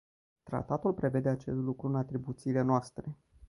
Tratatul 0.43 0.93
prevede 0.93 1.29
acest 1.29 1.57
lucru 1.57 1.87
în 1.87 1.95
atribuțiile 1.95 2.61
noastre. 2.61 3.15